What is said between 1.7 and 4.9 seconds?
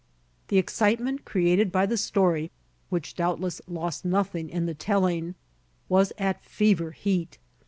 by the story, which doubtless lost nothing in the